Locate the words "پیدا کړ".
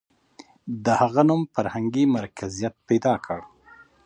2.87-3.39